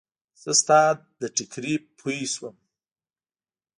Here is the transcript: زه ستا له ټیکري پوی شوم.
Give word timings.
زه 0.41 0.51
ستا 0.61 0.81
له 1.19 1.27
ټیکري 1.35 1.75
پوی 1.97 2.19
شوم. 2.33 2.55